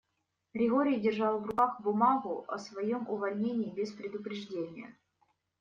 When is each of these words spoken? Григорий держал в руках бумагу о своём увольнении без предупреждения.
Григорий 0.55 0.99
держал 0.99 1.37
в 1.39 1.45
руках 1.45 1.79
бумагу 1.79 2.43
о 2.47 2.57
своём 2.57 3.07
увольнении 3.07 3.69
без 3.71 3.91
предупреждения. 3.91 4.95